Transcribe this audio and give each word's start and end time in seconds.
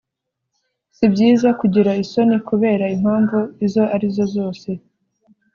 si 0.95 1.05
byiza 1.13 1.49
kugira 1.59 1.91
isoni 2.03 2.37
kubera 2.47 2.85
impamvu 2.95 3.37
izo 3.65 3.83
ari 3.95 4.07
zo 4.15 4.25
zose, 4.35 4.69